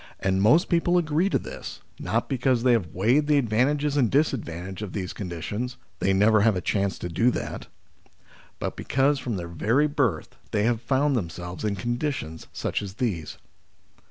And 0.19 0.41
most 0.41 0.67
people 0.67 0.97
agree 0.97 1.29
to 1.29 1.37
this, 1.37 1.83
not 1.99 2.27
because 2.27 2.63
they 2.63 2.71
have 2.71 2.87
weighed 2.91 3.27
the 3.27 3.37
advantages 3.37 3.95
and 3.97 4.09
dis 4.09 4.33
advantages 4.33 4.81
of 4.83 4.93
these 4.93 5.13
conditions 5.13 5.77
(they 5.99 6.11
never 6.11 6.41
have 6.41 6.55
a 6.55 6.59
chance 6.59 6.97
to 6.97 7.07
do 7.07 7.29
that), 7.29 7.67
but 8.57 8.75
because 8.75 9.19
from 9.19 9.35
their 9.35 9.47
very 9.47 9.87
birth 9.87 10.35
they 10.49 10.63
have 10.63 10.81
found 10.81 11.15
themselves 11.15 11.63
in 11.63 11.75
con 11.75 11.97
ditions 11.99 12.47
such 12.51 12.81
as 12.81 12.95
these. 12.95 13.37